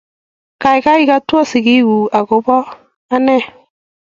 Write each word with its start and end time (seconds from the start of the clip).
kaikai 0.61 0.99
ikotwo 1.03 1.39
sikikuk 1.49 2.11
akobo 2.19 2.57
anee 3.15 3.43